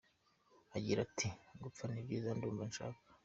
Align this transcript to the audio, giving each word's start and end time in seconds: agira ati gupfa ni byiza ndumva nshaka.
agira 0.77 0.99
ati 1.07 1.27
gupfa 1.61 1.83
ni 1.87 2.01
byiza 2.05 2.29
ndumva 2.37 2.63
nshaka. 2.69 3.01